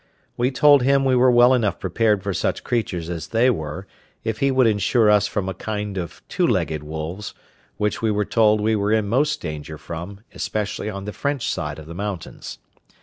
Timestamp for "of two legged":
5.95-6.81